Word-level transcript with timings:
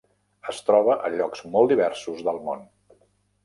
Es 0.53 0.61
troba 0.69 0.95
a 0.95 1.11
llocs 1.17 1.45
molt 1.57 1.75
diversos 1.77 2.27
del 2.31 2.43
món. 2.51 2.69